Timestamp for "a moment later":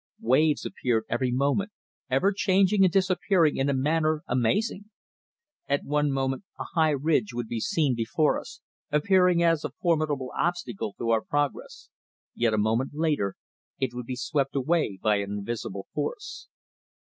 12.51-13.35